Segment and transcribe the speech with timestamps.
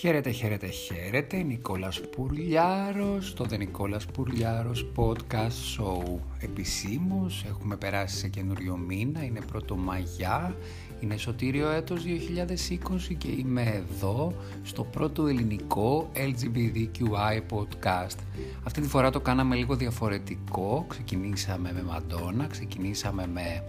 [0.00, 1.42] Χαίρετε, χαίρετε, χαίρετε.
[1.42, 6.18] Νικόλας Πουρλιάρος, το The Νικόλας Πουρλιάρος Podcast Show.
[6.40, 10.56] Επισήμως έχουμε περάσει σε καινούριο μήνα, είναι πρώτο Μαγιά,
[11.00, 14.32] είναι σωτήριο έτος 2020 και είμαι εδώ
[14.62, 18.18] στο πρώτο ελληνικό LGBTQI podcast.
[18.64, 23.64] Αυτή τη φορά το κάναμε λίγο διαφορετικό, ξεκινήσαμε με Μαντόνα, ξεκινήσαμε με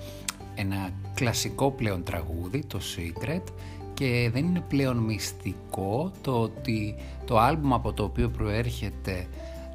[0.55, 3.43] ένα κλασικό πλέον τραγούδι, το Secret,
[3.99, 6.95] και δεν είναι πλέον μυστικό το ότι
[7.25, 9.27] το άλμπουμ από το οποίο προέρχεται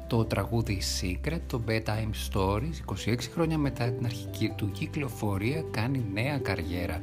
[0.07, 6.37] το τραγούδι Secret, το Bedtime Stories, 26 χρόνια μετά την αρχική του κυκλοφορία κάνει νέα
[6.37, 7.01] καριέρα.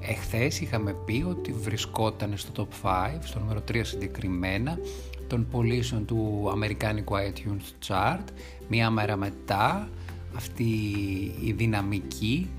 [0.00, 4.78] Εχθές είχαμε πει ότι βρισκόταν στο top 5, στο νούμερο 3 συγκεκριμένα,
[5.26, 8.24] των πωλήσεων του αμερικάνικου iTunes Chart.
[8.68, 9.88] Μία μέρα μετά
[10.36, 10.64] αυτή
[11.40, 12.50] η δυναμική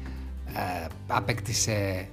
[0.48, 2.08] ε, απέκτησε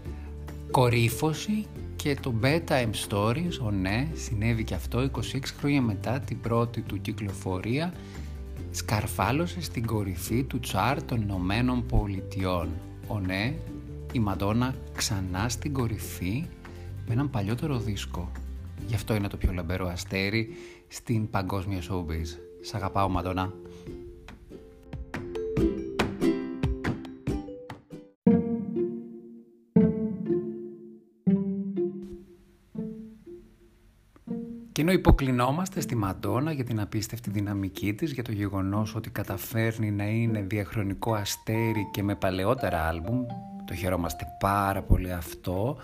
[0.70, 1.66] κορύφωση
[1.96, 5.20] και το Bedtime Stories, ο ναι, συνέβη και αυτό 26
[5.58, 7.94] χρόνια μετά την πρώτη του κυκλοφορία
[8.70, 12.68] σκαρφάλωσε στην κορυφή του τσάρ των Ηνωμένων Πολιτειών.
[13.06, 13.54] Ο ναι,
[14.12, 16.46] η Μαντόνα ξανά στην κορυφή
[17.06, 18.32] με έναν παλιότερο δίσκο.
[18.86, 20.48] Γι' αυτό είναι το πιο λαμπερό αστέρι
[20.88, 22.38] στην παγκόσμια showbiz.
[22.60, 23.52] Σ' αγαπάω Μαντόνα.
[34.94, 40.42] Υποκλεινόμαστε στη Μαντόνα για την απίστευτη δυναμική της, για το γεγονός ότι καταφέρνει να είναι
[40.42, 43.26] διαχρονικό αστέρι και με παλαιότερα άλμπουμ,
[43.64, 45.76] το χαιρόμαστε πάρα πολύ αυτό.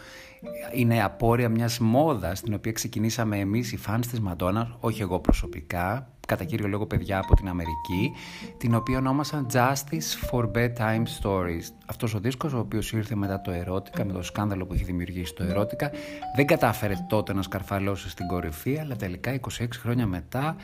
[0.72, 6.08] Είναι απόρρια μιας μόδας την οποία ξεκινήσαμε εμείς οι φανς της Μαντόνας, όχι εγώ προσωπικά,
[6.30, 8.12] κατά κύριο λόγο παιδιά από την Αμερική,
[8.56, 11.64] την οποία ονόμασαν Justice for Bedtime Stories.
[11.86, 15.34] Αυτός ο δίσκος, ο οποίος ήρθε μετά το ερώτηκα, με το σκάνδαλο που έχει δημιουργήσει
[15.34, 15.90] το ερώτηκα,
[16.36, 20.56] δεν κατάφερε τότε να σκαρφαλώσει στην κορυφή, αλλά τελικά 26 χρόνια μετά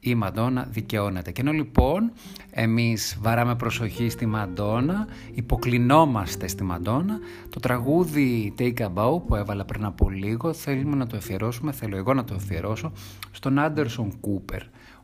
[0.00, 1.32] η Μαντόνα δικαιώνεται.
[1.32, 2.12] Και ενώ λοιπόν
[2.50, 7.18] εμείς βαράμε προσοχή στη Μαντόνα, υποκλεινόμαστε στη Μαντόνα,
[7.48, 11.96] το τραγούδι Take a Bow που έβαλα πριν από λίγο θέλουμε να το αφιερώσουμε, θέλω
[11.96, 12.92] εγώ να το αφιερώσω,
[13.30, 14.62] στον Άντερσον Κούπερ.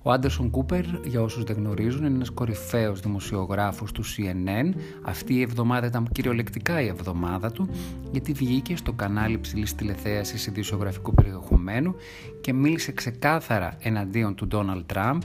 [0.08, 4.74] Ο Άντερσον Κούπερ, για όσους δεν γνωρίζουν, είναι ένας κορυφαίος δημοσιογράφος του CNN.
[5.02, 7.69] Αυτή η εβδομάδα ήταν κυριολεκτικά η εβδομάδα του,
[8.10, 11.94] γιατί βγήκε στο κανάλι ψηλής τηλεθέασης ειδησιογραφικού περιεχομένου
[12.41, 15.22] και μίλησε ξεκάθαρα εναντίον του Ντόναλτ Τραμπ.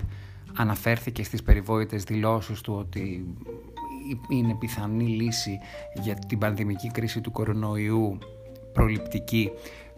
[0.55, 3.25] Αναφέρθηκε στις περιβόητες δηλώσεις του ότι
[4.29, 5.59] είναι πιθανή λύση
[6.03, 8.17] για την πανδημική κρίση του κορονοϊού
[8.73, 9.51] προληπτική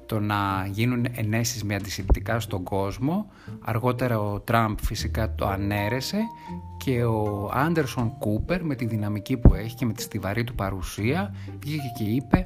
[0.06, 3.26] το να γίνουν ενέσεις με αντισηπτικά στον κόσμο.
[3.62, 6.20] Αργότερα ο Τραμπ φυσικά το ανέρεσε
[6.78, 11.36] και ο Άντερσον Κούπερ με τη δυναμική που έχει και με τη στιβαρή του παρουσία
[11.60, 12.46] βγήκε και είπε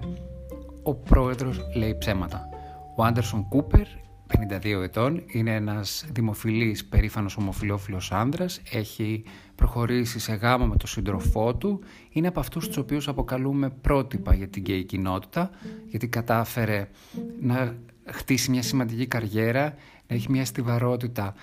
[0.83, 2.49] ο πρόεδρος λέει ψέματα.
[2.95, 3.87] Ο Άντερσον Κούπερ
[4.37, 9.23] 52 ετών, είναι ένας δημοφιλής περήφανος ομοφιλόφιλος άνδρας, έχει
[9.55, 11.79] προχωρήσει σε γάμο με τον σύντροφό του,
[12.09, 15.49] είναι από αυτούς τους οποίους αποκαλούμε πρότυπα για την γκέι κοινότητα,
[15.87, 16.89] γιατί κατάφερε
[17.41, 17.75] να
[18.05, 19.73] χτίσει μια σημαντική καριέρα,
[20.07, 21.33] να έχει μια στιβαρότητα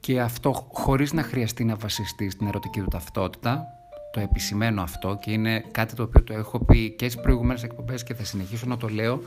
[0.00, 3.64] και αυτό χωρίς να χρειαστεί να βασιστεί στην ερωτική του ταυτότητα,
[4.12, 8.02] το επισημαίνω αυτό και είναι κάτι το οποίο το έχω πει και στις προηγούμενες εκπομπές
[8.02, 9.22] και θα συνεχίσω να το λέω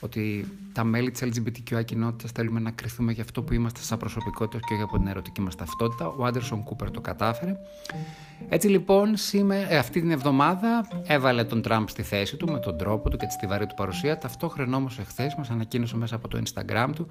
[0.00, 4.58] ότι τα μέλη της LGBTQI κοινότητας θέλουμε να κρυθούμε για αυτό που είμαστε σαν προσωπικότητα
[4.66, 6.06] και όχι από την ερωτική μας ταυτότητα.
[6.06, 7.56] Ο Άντερσον Κούπερ το κατάφερε.
[8.48, 12.78] Έτσι λοιπόν σήμερα, ε, αυτή την εβδομάδα έβαλε τον Τραμπ στη θέση του με τον
[12.78, 14.18] τρόπο του και τη στιβαρή του παρουσία.
[14.18, 17.06] Ταυτόχρονα όμως εχθές μας ανακοίνωσε μέσα από το Instagram του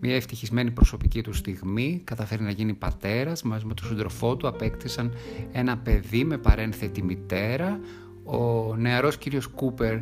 [0.00, 2.00] μια ευτυχισμένη προσωπική του στιγμή.
[2.04, 4.48] Καταφέρει να γίνει πατέρας μαζί με τον σύντροφό του.
[4.48, 5.12] Απέκτησαν
[5.52, 7.80] ένα παιδί με παρένθετη μητέρα.
[8.24, 9.98] Ο νεαρός κύριος Κούπερ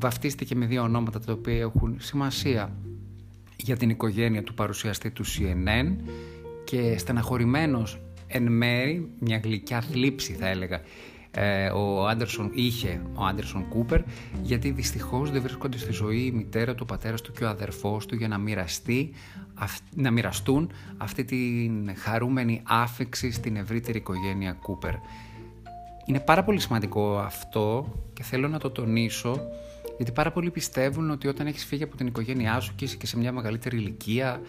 [0.00, 2.72] βαφτίστηκε με δύο ονόματα τα οποία έχουν σημασία
[3.56, 5.96] για την οικογένεια του παρουσιαστή του CNN
[6.64, 10.80] και στεναχωρημένος εν μέρη, μια γλυκιά θλίψη θα έλεγα,
[11.30, 14.00] ε, ο Άντερσον είχε ο Άντερσον Κούπερ
[14.42, 18.06] γιατί δυστυχώς δεν βρίσκονται στη ζωή η μητέρα του, ο πατέρας του και ο αδερφός
[18.06, 19.10] του για να, μοιραστεί,
[19.94, 24.94] να μοιραστούν αυτή την χαρούμενη άφηξη στην ευρύτερη οικογένεια Κούπερ.
[26.04, 29.40] Είναι πάρα πολύ σημαντικό αυτό και θέλω να το τονίσω
[30.00, 33.06] γιατί πάρα πολλοί πιστεύουν ότι όταν έχεις φύγει από την οικογένειά σου και είσαι και
[33.06, 34.40] σε μια μεγαλύτερη ηλικία,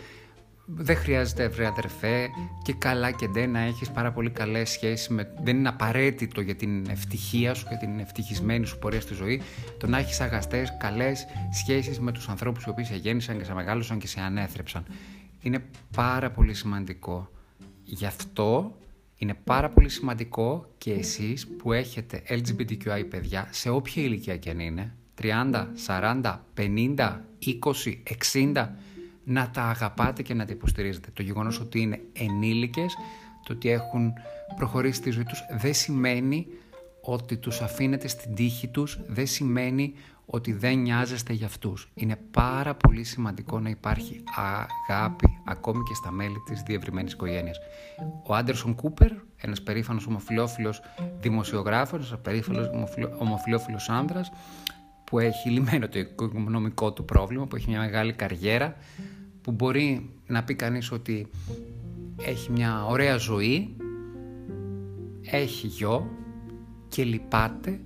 [0.66, 2.28] δεν χρειάζεται ευρύ αδερφέ
[2.64, 5.34] και καλά και ντε να έχεις πάρα πολύ καλές σχέσεις με...
[5.44, 9.42] δεν είναι απαραίτητο για την ευτυχία σου, για την ευτυχισμένη σου πορεία στη ζωή
[9.78, 13.54] το να έχεις αγαστές, καλές σχέσεις με τους ανθρώπους οι οποίοι σε γέννησαν και σε
[13.54, 14.86] μεγάλωσαν και σε ανέθρεψαν.
[15.42, 15.64] Είναι
[15.96, 17.30] πάρα πολύ σημαντικό.
[17.84, 18.78] Γι' αυτό
[19.16, 24.60] είναι πάρα πολύ σημαντικό και εσείς που έχετε LGBTQI παιδιά σε όποια ηλικία και αν
[24.60, 28.04] είναι 30, 40, 50, 20,
[28.34, 28.70] 60
[29.24, 31.10] να τα αγαπάτε και να τα υποστηρίζετε.
[31.14, 32.94] Το γεγονός ότι είναι ενήλικες,
[33.44, 34.14] το ότι έχουν
[34.56, 36.48] προχωρήσει τη ζωή τους, δεν σημαίνει
[37.02, 39.94] ότι τους αφήνετε στην τύχη τους, δεν σημαίνει
[40.26, 41.92] ότι δεν νοιάζεστε για αυτούς.
[41.94, 47.58] Είναι πάρα πολύ σημαντικό να υπάρχει αγάπη ακόμη και στα μέλη της διευρυμένης οικογένειας.
[48.28, 50.82] Ο Άντερσον Κούπερ, ένας περήφανος ομοφιλόφιλος
[51.20, 52.70] δημοσιογράφος, ένας περήφανος
[53.20, 54.32] ομοφιλόφιλος άνδρας,
[55.12, 58.76] που έχει λυμμένο το οικονομικό του πρόβλημα, που έχει μια μεγάλη καριέρα,
[59.42, 61.28] που μπορεί να πει κανείς ότι
[62.22, 63.76] έχει μια ωραία ζωή,
[65.22, 66.10] έχει γιο
[66.88, 67.80] και λυπάται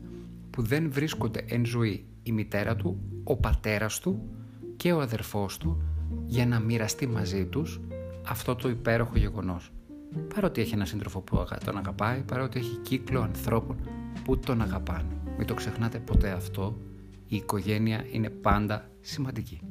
[0.49, 4.29] που δεν βρίσκονται εν ζωή η μητέρα του, ο πατέρας του
[4.77, 5.81] και ο αδερφός του
[6.25, 7.81] για να μοιραστεί μαζί τους
[8.27, 9.71] αυτό το υπέροχο γεγονός.
[10.33, 13.77] Παρότι έχει ένα σύντροφο που τον αγαπάει, παρότι έχει κύκλο ανθρώπων
[14.23, 15.17] που τον αγαπάνε.
[15.37, 16.77] Μην το ξεχνάτε ποτέ αυτό,
[17.27, 19.61] η οικογένεια είναι πάντα σημαντική.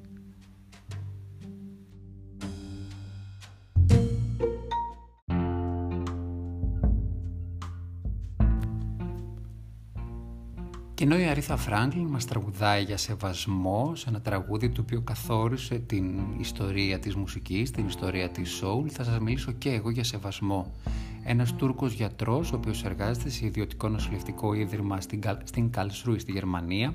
[10.95, 15.79] Και ενώ η Αρίθα Φράγκλιν μας τραγουδάει για σεβασμό σε ένα τραγούδι το οποίο καθόρισε
[15.79, 20.73] την ιστορία της μουσικής, την ιστορία της soul, θα σας μιλήσω και εγώ για σεβασμό.
[21.27, 26.95] Ένας Τούρκος γιατρός, ο οποίος εργάζεται σε ιδιωτικό νοσηλευτικό ίδρυμα στην, στην Καλσρούη στη Γερμανία,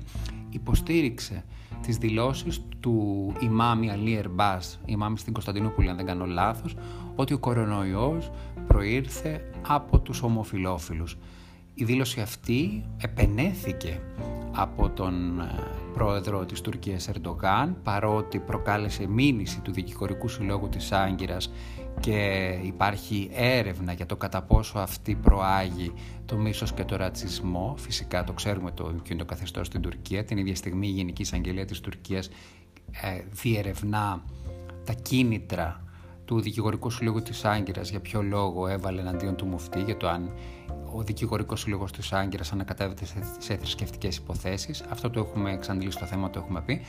[0.50, 1.44] υποστήριξε
[1.82, 6.76] τις δηλώσεις του ημάμι Αλή Ερμπάς, ημάμι στην Κωνσταντινούπολη αν δεν κάνω λάθος,
[7.14, 8.30] ότι ο κορονοϊός
[8.66, 11.16] προήρθε από τους ομοφιλόφιλους.
[11.80, 14.00] Η δήλωση αυτή επενέθηκε
[14.52, 15.44] από τον ε,
[15.92, 21.52] πρόεδρο της Τουρκίας Ερντογάν παρότι προκάλεσε μήνυση του Δικηγορικού Συλλόγου της Άγκυρας
[22.00, 25.92] και υπάρχει έρευνα για το κατά πόσο αυτή προάγει
[26.26, 27.74] το μίσος και το ρατσισμό.
[27.78, 30.24] Φυσικά το ξέρουμε το, και το καθεστώς στην Τουρκία.
[30.24, 32.28] Την ίδια στιγμή η Γενική Εισαγγελία της Τουρκίας
[32.90, 34.22] ε, διερευνά
[34.84, 35.84] τα κίνητρα
[36.30, 40.32] του Δικηγορικού Συλλόγου της Άγκυρας για ποιο λόγο έβαλε εναντίον του μουφτή για το αν
[40.94, 44.82] ο δικηγορικός σύλλογο της Άγκυρας ανακατεύεται σε, σε θρησκευτικές υποθέσεις.
[44.88, 46.80] Αυτό το έχουμε εξαντλήσει το θέμα, το έχουμε πει.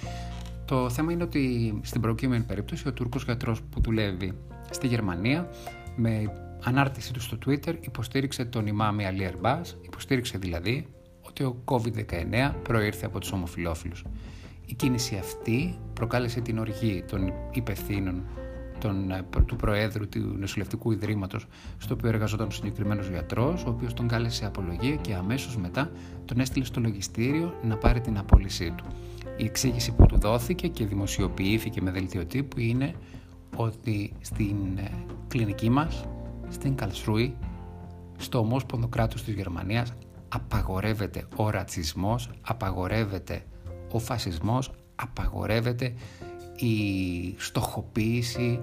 [0.66, 4.34] Το θέμα είναι ότι στην προκείμενη περίπτωση ο Τούρκος γιατρός που δουλεύει
[4.70, 5.50] στη Γερμανία
[5.96, 6.34] με
[6.64, 10.88] ανάρτησή του στο Twitter υποστήριξε τον ημάμι Αλή Ερμπάς, υποστήριξε δηλαδή
[11.22, 14.06] ότι ο COVID-19 προήρθε από τους ομοφιλόφιλους.
[14.66, 18.24] Η κίνηση αυτή προκάλεσε την οργή των υπευθύνων
[18.82, 21.46] τον, ε, του Προέδρου του Νοσηλευτικού Ιδρύματος,
[21.78, 25.92] στο οποίο εργαζόταν ο συγκεκριμένος γιατρός, ο οποίος τον κάλεσε απολογία και αμέσως μετά
[26.26, 28.86] τον έστειλε στο λογιστήριο να πάρει την απόλυσή του.
[29.38, 32.94] Η εξήγηση που του δόθηκε και δημοσιοποιήθηκε με δελτίο τύπου είναι
[33.56, 34.92] ότι στην ε,
[35.28, 36.06] κλινική μας,
[36.50, 37.36] στην Καλσρούη,
[38.18, 39.94] στο ομόσπονδο κράτος της Γερμανίας,
[40.30, 43.46] απαγορεύεται ο ρατσισμός, απαγορεύεται
[43.92, 45.94] ο φασισμός, απαγορεύεται
[46.66, 48.60] η στοχοποίηση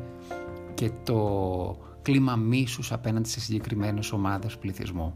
[0.75, 5.15] και το κλίμα μίσους απέναντι σε συγκεκριμένες ομάδες πληθυσμού.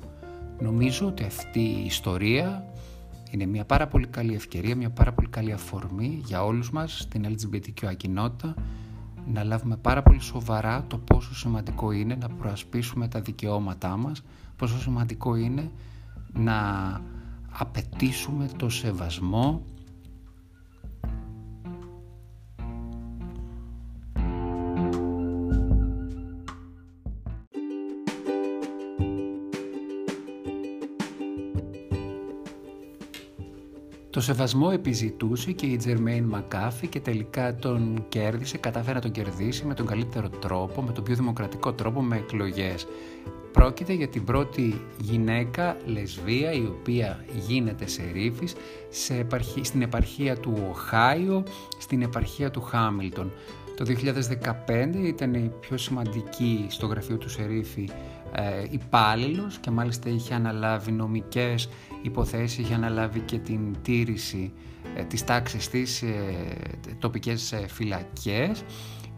[0.60, 2.64] Νομίζω ότι αυτή η ιστορία
[3.30, 7.26] είναι μια πάρα πολύ καλή ευκαιρία, μια πάρα πολύ καλή αφορμή για όλους μας στην
[7.26, 8.54] LGBTQ κοινότητα
[9.26, 14.22] να λάβουμε πάρα πολύ σοβαρά το πόσο σημαντικό είναι να προασπίσουμε τα δικαιώματά μας,
[14.56, 15.70] πόσο σημαντικό είναι
[16.32, 16.56] να
[17.50, 19.62] απαιτήσουμε το σεβασμό
[34.22, 39.74] σεβασμό επιζητούσε και η Τζερμέιν Μακάφη και τελικά τον κέρδισε, κατάφερε να τον κερδίσει με
[39.74, 42.86] τον καλύτερο τρόπο, με τον πιο δημοκρατικό τρόπο, με εκλογές.
[43.52, 48.02] Πρόκειται για την πρώτη γυναίκα λεσβία η οποία γίνεται σε
[48.88, 49.26] σε
[49.62, 51.44] στην επαρχία του Οχάιο,
[51.78, 53.32] στην επαρχία του Χάμιλτον.
[53.76, 57.88] Το 2015 ήταν η πιο σημαντική στο γραφείο του Σερίφη
[58.34, 61.68] ε, υπάλληλος και μάλιστα είχε αναλάβει νομικές
[62.02, 64.52] υποθέσεις, είχε αναλάβει και την τήρηση
[64.94, 66.16] ε, της τάξης της ε,
[66.98, 68.64] τοπικές ε, φυλακές.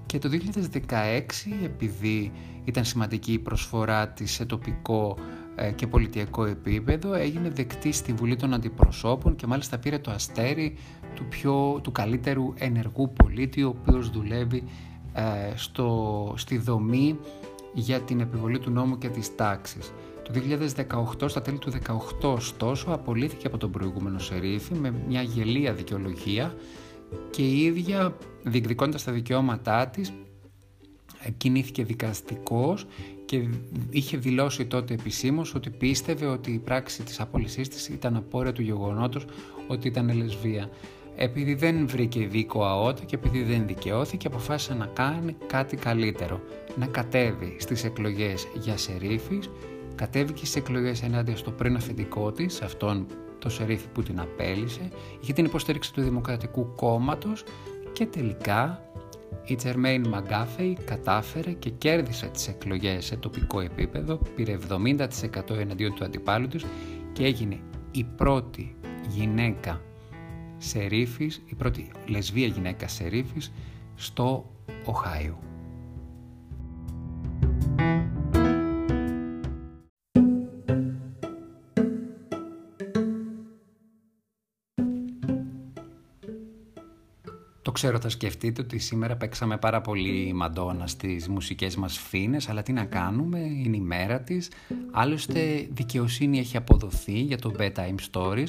[0.06, 0.28] Και το
[0.88, 1.20] 2016
[1.64, 2.32] επειδή
[2.64, 5.16] ήταν σημαντική η προσφορά της σε τοπικό
[5.54, 10.76] ε, και πολιτιακό επίπεδο έγινε δεκτή στη Βουλή των Αντιπροσώπων και μάλιστα πήρε το αστέρι
[11.14, 14.64] του, πιο, του καλύτερου ενεργού πολίτη ο οποίος δουλεύει
[15.54, 17.18] στο, στη δομή
[17.74, 19.92] για την επιβολή του νόμου και της τάξης.
[20.22, 20.32] Το
[21.22, 21.70] 2018, στα τέλη του
[22.22, 26.54] 2018 ωστόσο, απολύθηκε από τον προηγούμενο Σερίφη με μια γελία δικαιολογία
[27.30, 30.12] και η ίδια διεκδικώντας τα δικαιώματά της
[31.36, 32.86] κινήθηκε δικαστικός
[33.24, 33.48] και
[33.90, 38.62] είχε δηλώσει τότε επισήμως ότι πίστευε ότι η πράξη της απόλυσής της ήταν απόρρια του
[38.62, 39.24] γεγονότος
[39.68, 40.70] ότι ήταν λεσβία.
[41.16, 46.40] Επειδή δεν βρήκε δίκο αότα και επειδή δεν δικαιώθηκε αποφάσισε να κάνει κάτι καλύτερο.
[46.76, 49.50] Να κατέβει στις εκλογές για σερίφης,
[49.94, 53.06] κατέβηκε στις εκλογές ενάντια στο πριν αφεντικό της, αυτόν
[53.38, 54.90] το σερίφη που την απέλησε,
[55.20, 57.44] για την υποστήριξη του Δημοκρατικού Κόμματος
[57.92, 58.82] και τελικά
[59.44, 65.06] η Τσερμέιν Μαγκάφεϊ κατάφερε και κέρδισε τις εκλογές σε τοπικό επίπεδο, πήρε 70%
[65.58, 66.64] εναντίον του αντιπάλου τους
[67.12, 68.76] και έγινε η πρώτη
[69.08, 69.80] γυναίκα
[70.68, 73.52] σερίφης, η πρώτη λεσβία γυναίκα σερίφης
[73.94, 74.50] στο
[74.84, 75.38] Οχάιο.
[87.62, 92.62] Το ξέρω θα σκεφτείτε ότι σήμερα παίξαμε πάρα πολύ μαντόνα στις μουσικές μας φίνες αλλά
[92.62, 94.50] τι να κάνουμε, είναι η μέρα της
[94.90, 98.48] άλλωστε δικαιοσύνη έχει αποδοθεί για το Bedtime Stories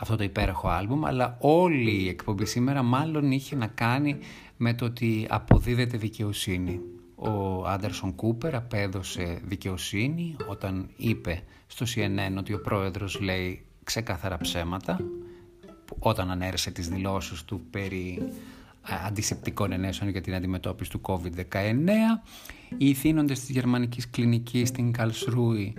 [0.00, 4.18] αυτό το υπέροχο άλμπουμ, αλλά όλη η εκπομπή σήμερα μάλλον είχε να κάνει
[4.56, 6.80] με το ότι αποδίδεται δικαιοσύνη.
[7.14, 15.00] Ο Άντερσον Κούπερ απέδωσε δικαιοσύνη όταν είπε στο CNN ότι ο πρόεδρος λέει ξεκάθαρα ψέματα
[15.98, 18.22] όταν ανέρεσε τις δηλώσεις του περί
[19.06, 21.52] αντισεπτικών ενέσεων για την αντιμετώπιση του COVID-19.
[22.78, 25.74] Οι ηθήνοντες της γερμανικής κλινικής στην Καλσρούη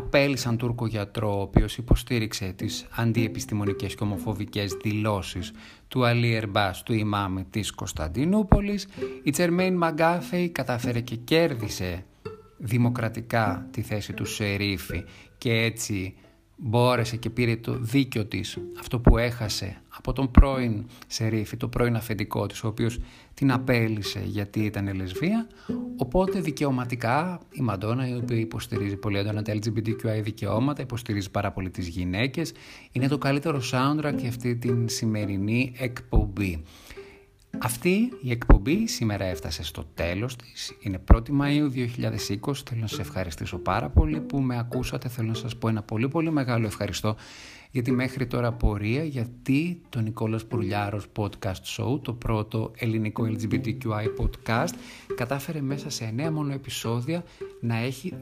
[0.00, 5.52] απέλησαν Τούρκο γιατρό ο οποίος υποστήριξε τις αντιεπιστημονικές και ομοφοβικές δηλώσεις
[5.88, 8.88] του Αλή Ερμπάς του ημάμι της Κωνσταντινούπολης.
[9.22, 12.04] Η Τσερμέιν Μαγκάφεϊ κατάφερε και κέρδισε
[12.56, 15.04] δημοκρατικά τη θέση του Σερίφη
[15.38, 16.14] και έτσι
[16.62, 21.96] μπόρεσε και πήρε το δίκιο της αυτό που έχασε από τον πρώην Σερίφη, το πρώην
[21.96, 22.98] αφεντικό της ο οποίος
[23.34, 25.46] την απέλησε γιατί ήταν λεσβία.
[25.96, 31.70] Οπότε δικαιωματικά η Μαντόνα η οποία υποστηρίζει πολύ έντονα τα LGBTQI δικαιώματα υποστηρίζει πάρα πολύ
[31.70, 32.52] τις γυναίκες
[32.92, 36.64] είναι το καλύτερο soundtrack για αυτή την σημερινή εκπομπή
[37.58, 40.76] αυτή η εκπομπή σήμερα έφτασε στο τέλος της.
[40.80, 42.54] Είναι 1η Μαΐου 2020.
[42.64, 45.08] Θέλω να σας ευχαριστήσω πάρα πολύ που με ακούσατε.
[45.08, 47.16] Θέλω να σας πω ένα πολύ πολύ μεγάλο ευχαριστώ
[47.70, 54.04] για τη μέχρι τώρα πορεία γιατί το Νικόλας Πουρλιάρος Podcast Show, το πρώτο ελληνικό LGBTQI
[54.18, 54.74] podcast,
[55.14, 57.24] κατάφερε μέσα σε 9 μόνο επεισόδια
[57.60, 58.14] να έχει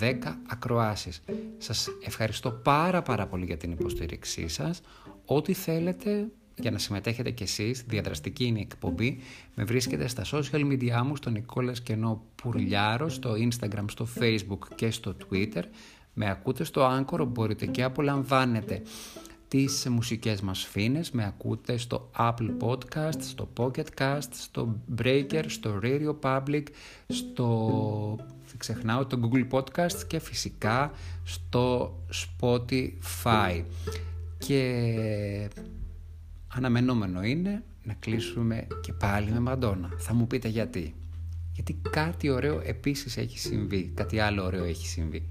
[0.00, 1.22] 210 ακροάσεις.
[1.58, 4.80] Σας ευχαριστώ πάρα πάρα πολύ για την υποστήριξή σας.
[5.24, 6.28] Ό,τι θέλετε
[6.58, 9.18] για να συμμετέχετε κι εσείς, διαδραστική είναι η εκπομπή.
[9.54, 14.90] Με βρίσκετε στα social media μου, στο Νικόλας Κενό Πουρλιάρο, στο Instagram, στο Facebook και
[14.90, 15.62] στο Twitter.
[16.14, 18.82] Με ακούτε στο Anchor, μπορείτε και απολαμβάνετε
[19.48, 21.10] τις μουσικές μας φίνες.
[21.10, 26.62] Με ακούτε στο Apple Podcast, στο Pocket Cast, στο Breaker, στο Radio Public,
[27.06, 28.18] στο
[28.56, 30.92] ξεχνάω το Google Podcast και φυσικά
[31.24, 31.96] στο
[32.40, 33.62] Spotify.
[34.38, 35.48] Και
[36.56, 39.90] αναμενόμενο είναι να κλείσουμε και πάλι με Μαντόνα.
[39.98, 40.94] Θα μου πείτε γιατί.
[41.52, 45.28] Γιατί κάτι ωραίο επίσης έχει συμβεί, κάτι άλλο ωραίο έχει συμβεί.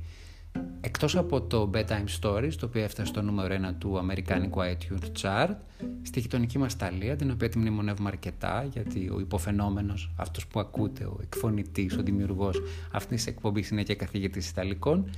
[0.81, 5.55] Εκτός από το Bedtime Stories, το οποίο έφτασε στο νούμερο 1 του Αμερικάνικου iTunes Chart,
[6.01, 11.03] στη γειτονική μας Ταλία, την οποία τη μνημονεύουμε αρκετά, γιατί ο υποφαινόμενος, αυτός που ακούτε,
[11.03, 15.09] ο εκφωνητής, ο δημιουργός αυτής της εκπομπής είναι και καθηγητής Ιταλικών.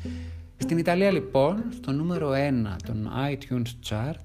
[0.58, 4.22] Στην Ιταλία λοιπόν, στο νούμερο 1 των iTunes Chart,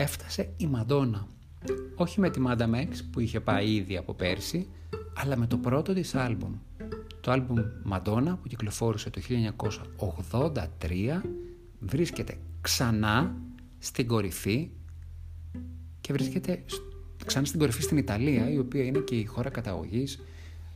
[0.00, 1.26] έφτασε η Μαντόνα.
[1.94, 4.68] Όχι με τη Manda Max που είχε πάει ήδη από πέρσι,
[5.14, 6.54] αλλά με το πρώτο της άλμπουμ.
[7.20, 9.20] Το άλμπουμ Μαντόνα που κυκλοφόρησε το
[10.80, 11.20] 1983
[11.78, 13.36] βρίσκεται ξανά
[13.78, 14.70] στην κορυφή
[16.00, 16.64] και βρίσκεται
[17.26, 20.20] ξανά στην κορυφή στην Ιταλία η οποία είναι και η χώρα καταγωγής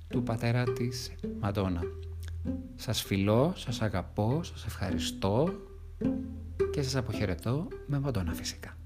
[0.09, 1.81] του πατέρα της Μαντόνα.
[2.75, 5.55] Σας φιλώ, σας αγαπώ, σας ευχαριστώ
[6.71, 8.77] και σας αποχαιρετώ με Μαντόνα φυσικά.